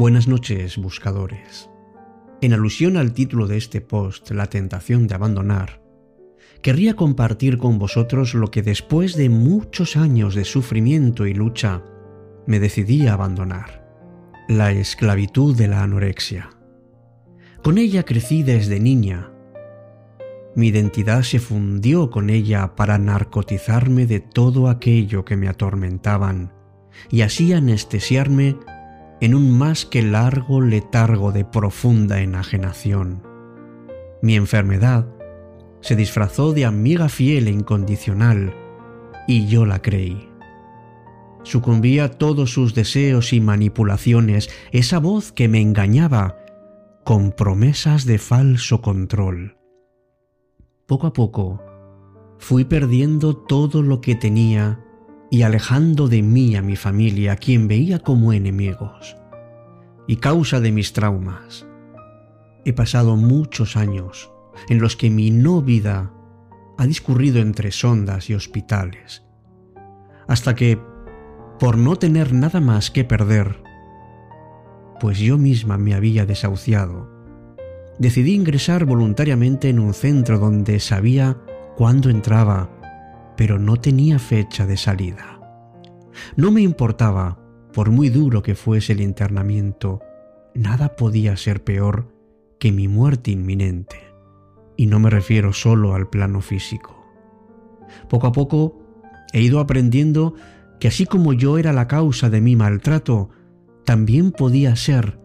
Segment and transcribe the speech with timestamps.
[0.00, 1.68] Buenas noches, buscadores.
[2.40, 5.82] En alusión al título de este post, La tentación de abandonar,
[6.62, 11.84] querría compartir con vosotros lo que después de muchos años de sufrimiento y lucha,
[12.46, 13.92] me decidí a abandonar.
[14.48, 16.48] La esclavitud de la anorexia.
[17.62, 19.30] Con ella crecí desde niña.
[20.56, 26.54] Mi identidad se fundió con ella para narcotizarme de todo aquello que me atormentaban
[27.10, 28.56] y así anestesiarme
[29.20, 33.22] en un más que largo letargo de profunda enajenación.
[34.22, 35.06] Mi enfermedad
[35.80, 38.54] se disfrazó de amiga fiel e incondicional
[39.26, 40.28] y yo la creí.
[41.42, 46.36] Sucumbí a todos sus deseos y manipulaciones, esa voz que me engañaba
[47.04, 49.56] con promesas de falso control.
[50.86, 51.62] Poco a poco
[52.38, 54.84] fui perdiendo todo lo que tenía
[55.30, 59.16] y alejando de mí a mi familia, quien veía como enemigos.
[60.10, 61.68] Y causa de mis traumas,
[62.64, 64.32] he pasado muchos años
[64.68, 66.12] en los que mi no vida
[66.78, 69.22] ha discurrido entre sondas y hospitales,
[70.26, 70.80] hasta que,
[71.60, 73.62] por no tener nada más que perder,
[74.98, 77.08] pues yo misma me había desahuciado,
[78.00, 81.38] decidí ingresar voluntariamente en un centro donde sabía
[81.76, 82.68] cuándo entraba
[83.36, 85.38] pero no tenía fecha de salida.
[86.34, 87.38] No me importaba,
[87.72, 90.00] por muy duro que fuese el internamiento,
[90.54, 92.12] nada podía ser peor
[92.58, 93.96] que mi muerte inminente,
[94.76, 96.96] y no me refiero solo al plano físico.
[98.08, 98.78] Poco a poco
[99.32, 100.34] he ido aprendiendo
[100.78, 103.30] que así como yo era la causa de mi maltrato,
[103.84, 105.18] también podía ser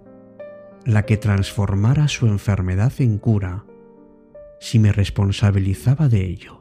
[0.85, 3.65] la que transformara su enfermedad en cura
[4.59, 6.54] si me responsabilizaba de ello.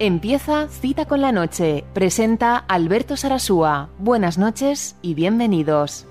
[0.00, 1.82] Empieza Cita con la Noche.
[1.92, 3.90] Presenta Alberto Sarasúa.
[3.98, 6.06] Buenas noches y bienvenidos.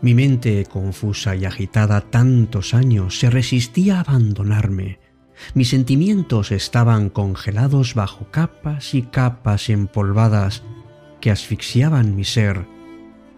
[0.00, 5.07] Mi mente, confusa y agitada tantos años, se resistía a abandonarme
[5.54, 10.62] mis sentimientos estaban congelados bajo capas y capas empolvadas
[11.20, 12.66] que asfixiaban mi ser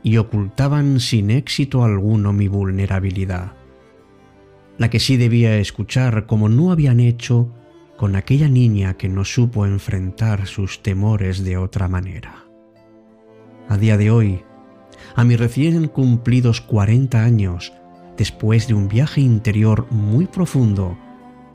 [0.02, 3.52] y ocultaban sin éxito alguno mi vulnerabilidad.
[4.78, 7.52] La que sí debía escuchar como no habían hecho
[7.98, 12.46] con aquella niña que no supo enfrentar sus temores de otra manera.
[13.68, 14.42] A día de hoy,
[15.14, 17.74] a mis recién cumplidos 40 años,
[18.16, 20.96] después de un viaje interior muy profundo,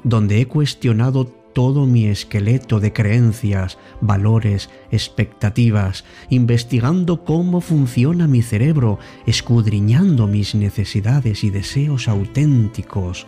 [0.06, 9.00] donde he cuestionado todo mi esqueleto de creencias, valores, expectativas, investigando cómo funciona mi cerebro,
[9.26, 13.26] escudriñando mis necesidades y deseos auténticos,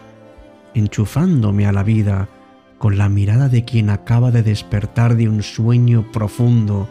[0.75, 2.29] enchufándome a la vida
[2.77, 6.87] con la mirada de quien acaba de despertar de un sueño profundo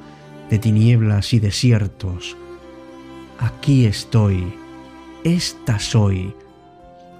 [0.50, 2.36] de tinieblas y desiertos.
[3.38, 4.52] Aquí estoy,
[5.22, 6.34] esta soy,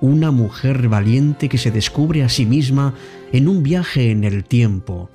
[0.06, 2.94] una mujer valiente que se descubre a sí misma
[3.32, 5.10] en un viaje en el tiempo,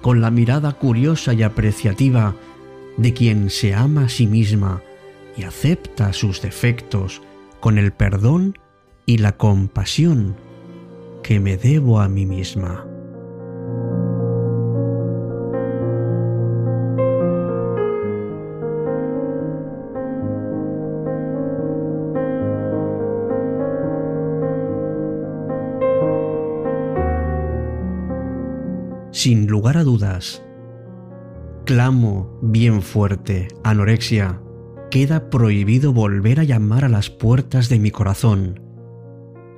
[0.00, 2.34] con la mirada curiosa y apreciativa
[2.96, 4.82] de quien se ama a sí misma
[5.36, 7.20] y acepta sus defectos
[7.60, 8.58] con el perdón
[9.04, 10.36] y la compasión
[11.22, 12.95] que me debo a mí misma.
[29.16, 30.44] Sin lugar a dudas.
[31.64, 34.42] Clamo bien fuerte, anorexia,
[34.90, 38.60] queda prohibido volver a llamar a las puertas de mi corazón.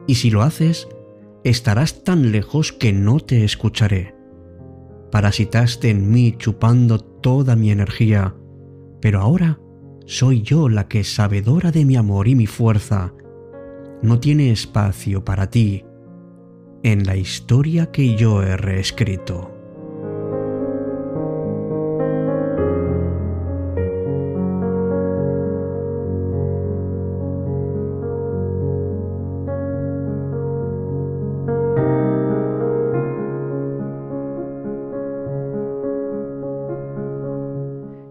[0.06, 0.86] Y si lo haces,
[1.42, 4.14] estarás tan lejos que no te escucharé.
[5.10, 8.36] Parasitaste en mí chupando toda mi energía,
[9.00, 9.58] pero ahora
[10.06, 13.12] soy yo la que, sabedora de mi amor y mi fuerza,
[14.02, 15.84] no tiene espacio para ti
[16.82, 19.54] en la historia que yo he reescrito.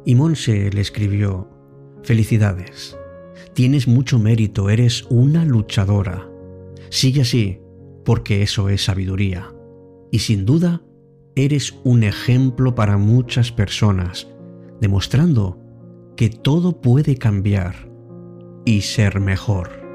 [0.06, 1.50] Y Monse le escribió,
[2.04, 2.98] Felicidades.
[3.54, 6.30] Tienes mucho mérito, eres una luchadora.
[6.90, 7.60] Sigue así,
[8.08, 9.54] porque eso es sabiduría.
[10.14, 10.82] Y sin duda,
[11.36, 14.30] eres un ejemplo para muchas personas,
[14.80, 15.60] demostrando
[16.16, 17.92] que todo puede cambiar
[18.64, 19.87] y ser mejor.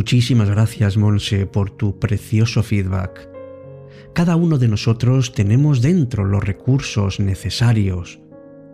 [0.00, 3.28] Muchísimas gracias, Monse, por tu precioso feedback.
[4.14, 8.18] Cada uno de nosotros tenemos dentro los recursos necesarios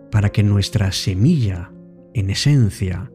[0.09, 1.73] para que nuestra semilla,
[2.13, 3.11] en esencia,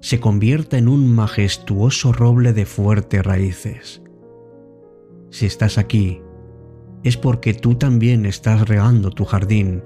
[0.00, 4.02] se convierta en un majestuoso roble de fuertes raíces.
[5.30, 6.22] Si estás aquí,
[7.02, 9.82] es porque tú también estás regando tu jardín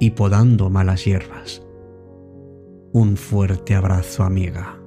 [0.00, 1.62] y podando malas hierbas.
[2.94, 4.81] Un fuerte abrazo, amiga.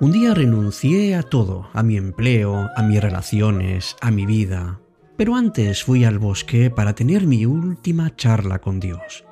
[0.00, 4.80] Un día renuncié a todo, a mi empleo, a mis relaciones, a mi vida,
[5.16, 9.24] pero antes fui al bosque para tener mi última charla con Dios.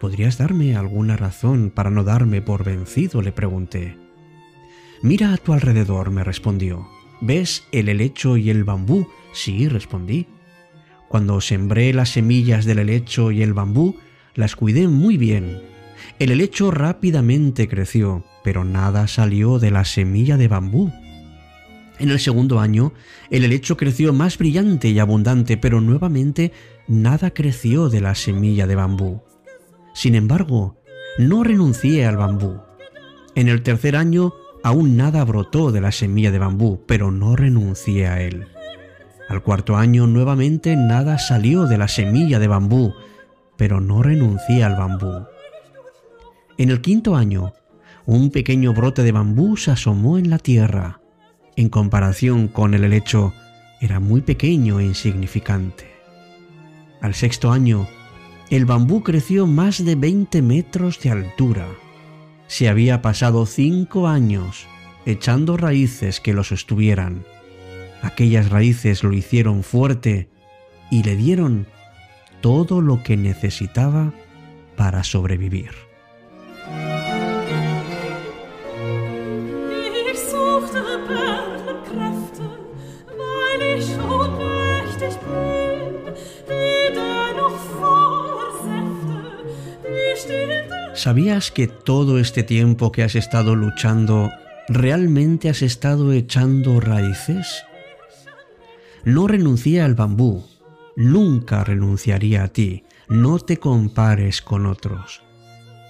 [0.00, 3.22] ¿Podrías darme alguna razón para no darme por vencido?
[3.22, 3.96] le pregunté.
[5.00, 6.88] Mira a tu alrededor, me respondió.
[7.20, 9.06] ¿Ves el helecho y el bambú?
[9.32, 10.26] Sí, respondí.
[11.08, 13.94] Cuando sembré las semillas del helecho y el bambú,
[14.34, 15.62] las cuidé muy bien.
[16.18, 20.92] El helecho rápidamente creció, pero nada salió de la semilla de bambú.
[21.98, 22.92] En el segundo año,
[23.28, 26.52] el helecho creció más brillante y abundante, pero nuevamente
[26.86, 29.24] nada creció de la semilla de bambú.
[29.94, 30.80] Sin embargo,
[31.18, 32.60] no renuncié al bambú.
[33.34, 34.32] En el tercer año,
[34.62, 38.46] aún nada brotó de la semilla de bambú, pero no renuncié a él.
[39.28, 42.94] Al cuarto año, nuevamente nada salió de la semilla de bambú,
[43.56, 45.26] pero no renuncié al bambú.
[46.58, 47.52] En el quinto año,
[48.06, 51.00] un pequeño brote de bambú se asomó en la tierra.
[51.56, 53.34] En comparación con el helecho,
[53.80, 55.90] era muy pequeño e insignificante.
[57.00, 57.88] Al sexto año,
[58.48, 61.66] el bambú creció más de 20 metros de altura.
[62.46, 64.68] Se había pasado cinco años
[65.04, 67.24] echando raíces que lo sostuvieran.
[68.02, 70.30] Aquellas raíces lo hicieron fuerte
[70.92, 71.66] y le dieron
[72.40, 74.12] todo lo que necesitaba
[74.76, 75.70] para sobrevivir.
[91.06, 94.32] ¿Sabías que todo este tiempo que has estado luchando,
[94.66, 97.62] realmente has estado echando raíces?
[99.04, 100.44] No renuncié al bambú,
[100.96, 105.22] nunca renunciaría a ti, no te compares con otros.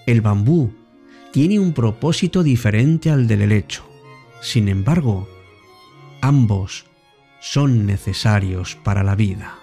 [0.06, 0.74] El bambú
[1.32, 3.88] tiene un propósito diferente al del helecho.
[4.42, 5.26] Sin embargo,
[6.20, 6.84] ambos
[7.40, 9.60] son necesarios para la vida.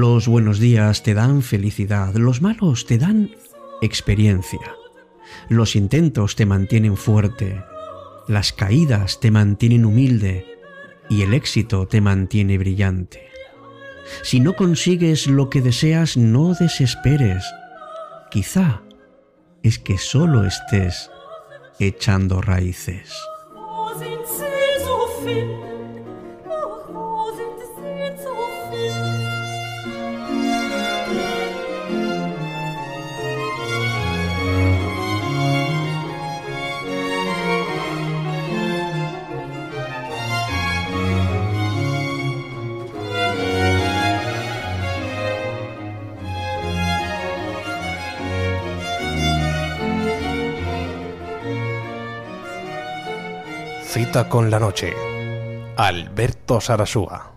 [0.00, 3.32] Los buenos días te dan felicidad, los malos te dan
[3.82, 4.76] experiencia.
[5.48, 7.64] Los intentos te mantienen fuerte,
[8.28, 10.46] las caídas te mantienen humilde
[11.10, 13.26] y el éxito te mantiene brillante.
[14.22, 17.44] Si no consigues lo que deseas, no desesperes.
[18.30, 18.82] Quizá
[19.64, 21.10] es que solo estés
[21.80, 23.12] echando raíces.
[53.90, 54.92] Cita con la noche.
[55.76, 57.32] Alberto Sarasúa.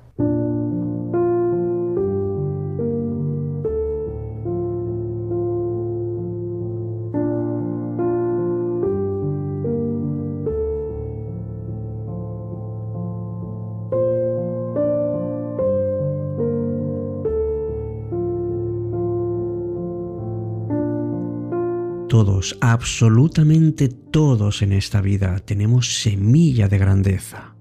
[22.10, 27.56] Todos, absolutamente todos en esta vida tenemos semilla de grandeza,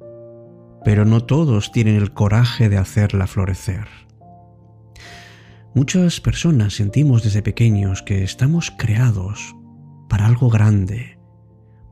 [0.85, 3.87] pero no todos tienen el coraje de hacerla florecer.
[5.75, 9.55] Muchas personas sentimos desde pequeños que estamos creados
[10.09, 11.19] para algo grande,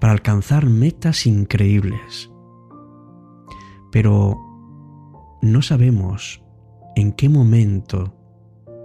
[0.00, 2.30] para alcanzar metas increíbles.
[3.92, 4.36] Pero
[5.40, 6.42] no sabemos
[6.96, 8.14] en qué momento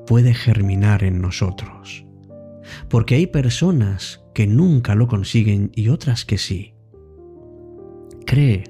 [0.05, 2.05] puede germinar en nosotros
[2.89, 6.73] porque hay personas que nunca lo consiguen y otras que sí.
[8.25, 8.63] Cree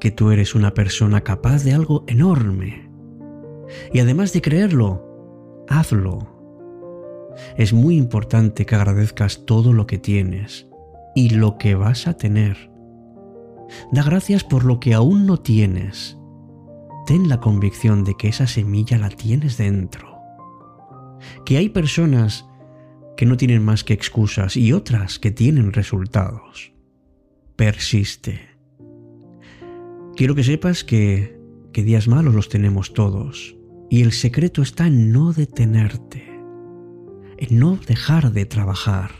[0.00, 2.90] que tú eres una persona capaz de algo enorme.
[3.92, 6.34] Y además de creerlo, hazlo.
[7.56, 10.68] Es muy importante que agradezcas todo lo que tienes
[11.14, 12.70] y lo que vas a tener.
[13.90, 16.18] Da gracias por lo que aún no tienes.
[17.06, 20.18] Ten la convicción de que esa semilla la tienes dentro.
[21.44, 22.46] Que hay personas
[23.16, 26.72] que no tienen más que excusas y otras que tienen resultados.
[27.56, 28.40] Persiste.
[30.14, 31.38] Quiero que sepas que,
[31.72, 33.56] que días malos los tenemos todos
[33.88, 36.24] y el secreto está en no detenerte,
[37.38, 39.10] en no dejar de trabajar,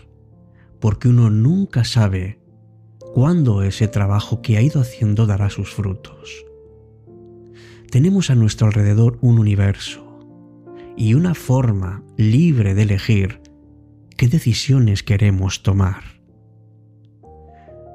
[0.80, 2.40] porque uno nunca sabe
[3.14, 6.44] cuándo ese trabajo que ha ido haciendo dará sus frutos.
[7.90, 10.04] Tenemos a nuestro alrededor un universo
[10.96, 13.40] y una forma libre de elegir
[14.16, 16.02] qué decisiones queremos tomar.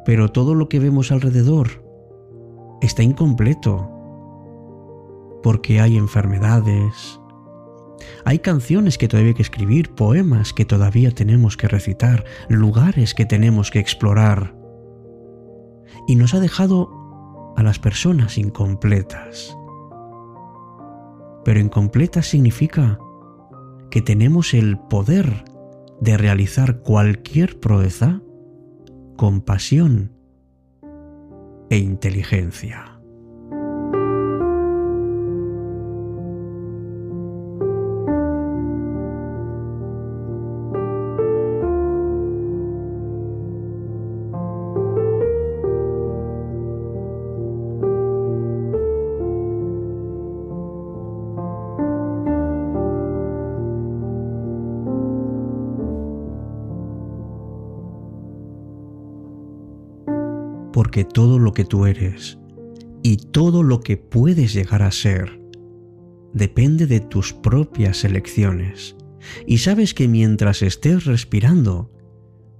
[0.06, 1.84] Pero todo lo que vemos alrededor
[2.82, 3.90] está incompleto,
[5.44, 7.20] porque hay enfermedades,
[8.26, 13.26] hay canciones que todavía hay que escribir, poemas que todavía tenemos que recitar, lugares que
[13.26, 14.56] tenemos que explorar.
[16.08, 19.56] Y nos ha dejado a las personas incompletas.
[21.44, 23.00] Pero incompletas significa
[23.90, 25.51] que tenemos el poder
[26.02, 28.22] de realizar cualquier proeza
[29.16, 30.12] con pasión
[31.70, 33.01] e inteligencia.
[61.06, 62.38] Todo lo que tú eres
[63.04, 65.42] y todo lo que puedes llegar a ser
[66.34, 68.96] depende de tus propias elecciones.
[69.46, 71.92] Y sabes que mientras estés respirando,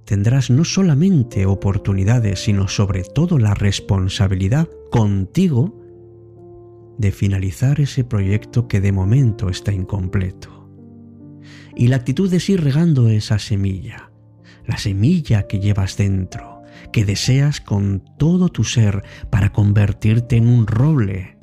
[0.04, 5.78] tendrás no solamente oportunidades, sino sobre todo la responsabilidad contigo
[6.98, 10.68] de finalizar ese proyecto que de momento está incompleto.
[11.74, 14.12] Y la actitud es ir regando esa semilla,
[14.66, 16.51] la semilla que llevas dentro
[16.90, 21.38] que deseas con todo tu ser para convertirte en un roble.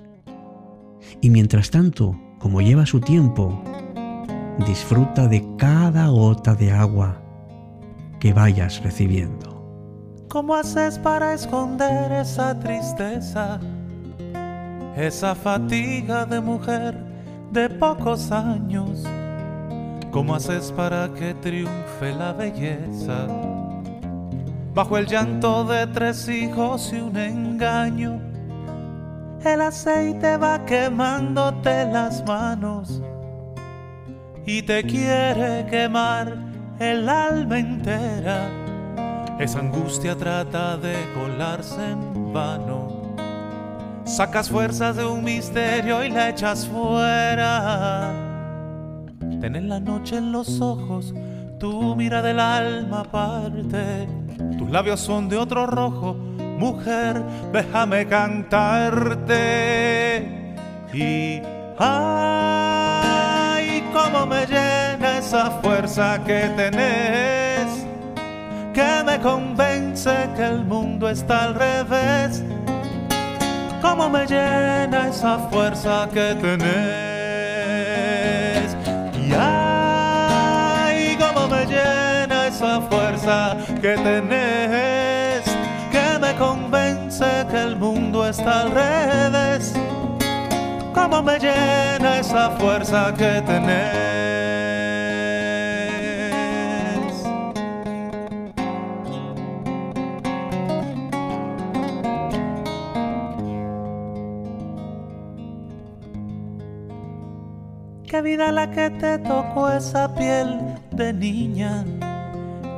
[1.22, 3.64] Y mientras tanto, como lleva su tiempo,
[4.66, 7.22] disfruta de cada gota de agua
[8.20, 9.60] que vayas recibiendo.
[10.28, 13.60] ¿Cómo haces para esconder esa tristeza,
[14.96, 16.96] esa fatiga de mujer
[17.52, 19.06] de pocos años?
[20.12, 23.28] ¿Cómo haces para que triunfe la belleza?
[24.74, 28.22] Bajo el llanto de tres hijos y un engaño.
[29.44, 33.02] El aceite va quemándote las manos
[34.46, 36.36] y te quiere quemar
[36.80, 38.50] el alma entera.
[39.40, 43.16] Esa angustia trata de colarse en vano.
[44.04, 48.12] Sacas fuerzas de un misterio y la echas fuera.
[49.40, 51.14] Ten la noche en los ojos,
[51.60, 54.19] tu mira del alma aparte
[54.58, 56.14] tus labios son de otro rojo,
[56.58, 59.36] mujer, déjame cantarte.
[60.94, 61.42] Y
[61.78, 63.04] ay,
[63.94, 67.86] cómo me llena esa fuerza que tenés,
[68.74, 72.44] que me convence que el mundo está al revés.
[73.82, 76.70] Cómo me llena esa fuerza que tenés.
[79.16, 82.99] Y ay, cómo me llena esa fuerza
[83.82, 85.44] que tenés,
[85.92, 89.74] que me convence que el mundo está al revés?
[90.94, 94.10] ¿Cómo me llena esa fuerza que tenés?
[108.08, 110.60] Qué vida la que te tocó esa piel
[110.92, 111.84] de niña.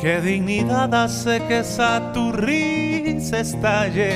[0.01, 2.31] Qué dignidad hace que esa tu
[3.39, 4.13] estalle.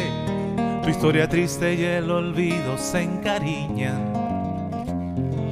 [0.82, 4.12] Tu historia triste y el olvido se encariñan.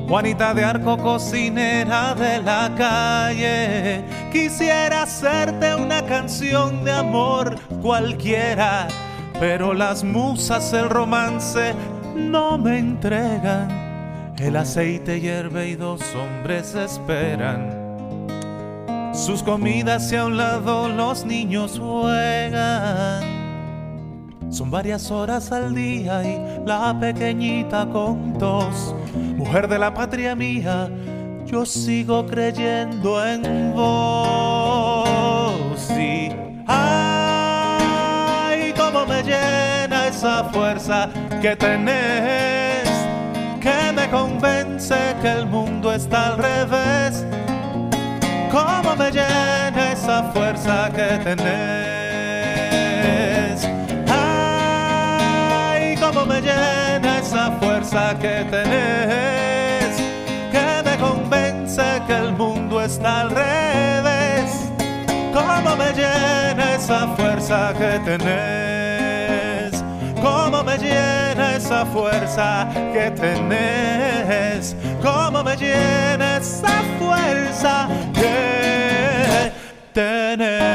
[0.08, 4.04] Juanita de Arco, cocinera de la calle.
[4.32, 8.88] Quisiera hacerte una canción de amor cualquiera,
[9.40, 11.76] pero las musas, el romance
[12.16, 13.68] no me entregan.
[14.40, 17.83] El aceite hierve y dos hombres esperan.
[19.14, 23.22] Sus comidas y a un lado los niños juegan.
[24.50, 28.96] Son varias horas al día y la pequeñita con dos.
[29.38, 30.90] Mujer de la patria mía,
[31.46, 35.56] yo sigo creyendo en vos.
[35.92, 36.32] Y
[36.68, 42.90] ay, cómo me llena esa fuerza que tenés
[43.62, 47.24] que me convence que el mundo está al revés.
[48.54, 51.58] Cómo me llena esa fuerza que tenés.
[54.08, 59.98] Ay, cómo me llena esa fuerza que tenés.
[60.52, 64.70] Que me convence que el mundo está al revés.
[65.34, 69.84] Cómo me llena esa fuerza que tenés.
[70.22, 74.76] Cómo me llena esa fuerza que tenés.
[75.02, 76.83] Cómo me llena esa
[79.94, 80.74] Cita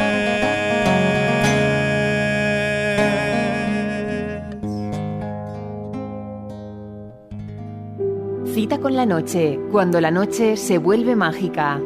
[8.81, 11.81] con la noche, cuando la noche se vuelve mágica.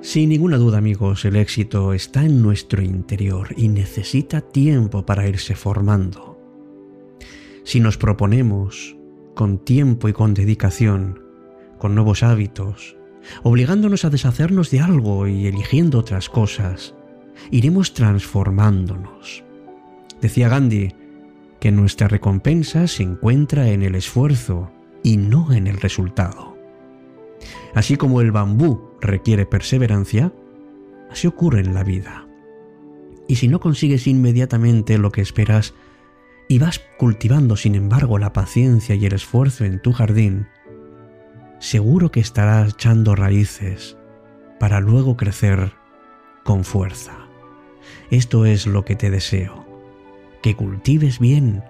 [0.00, 5.54] Sin ninguna duda, amigos, el éxito está en nuestro interior y necesita tiempo para irse
[5.54, 6.35] formando.
[7.66, 8.96] Si nos proponemos,
[9.34, 11.20] con tiempo y con dedicación,
[11.78, 12.96] con nuevos hábitos,
[13.42, 16.94] obligándonos a deshacernos de algo y eligiendo otras cosas,
[17.50, 19.42] iremos transformándonos.
[20.20, 20.94] Decía Gandhi
[21.58, 24.70] que nuestra recompensa se encuentra en el esfuerzo
[25.02, 26.56] y no en el resultado.
[27.74, 30.32] Así como el bambú requiere perseverancia,
[31.10, 32.28] así ocurre en la vida.
[33.26, 35.74] Y si no consigues inmediatamente lo que esperas
[36.48, 40.46] y vas cultivando sin embargo la paciencia y el esfuerzo en tu jardín,
[41.58, 43.96] seguro que estarás echando raíces
[44.60, 45.72] para luego crecer
[46.44, 47.16] con fuerza.
[48.10, 49.66] Esto es lo que te deseo,
[50.42, 51.62] que cultives bien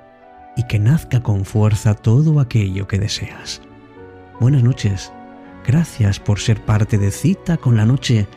[0.57, 3.63] y que nazca con fuerza todo aquello que deseas.
[4.41, 5.13] Buenas noches
[5.67, 8.29] Gracias por ser parte de Cita con la Noche.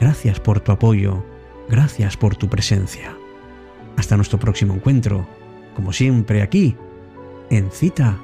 [0.00, 1.22] Gracias por tu apoyo.
[1.68, 3.14] Gracias por tu presencia.
[3.98, 5.28] Hasta nuestro próximo encuentro,
[5.78, 6.74] como siempre aquí,
[7.50, 8.18] en Cita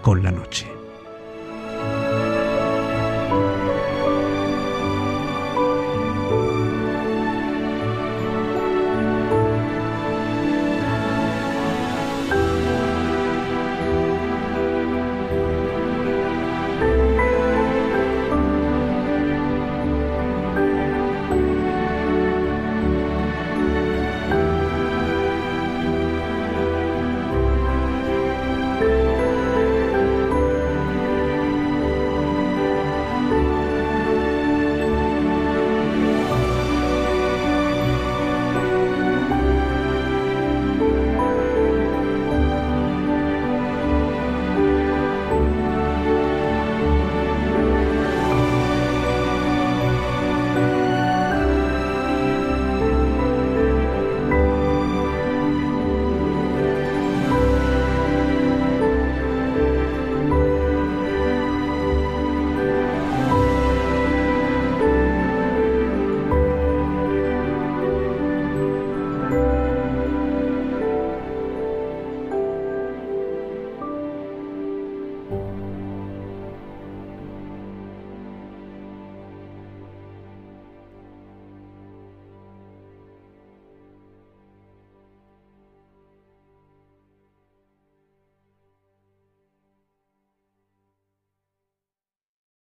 [0.00, 0.79] con la Noche.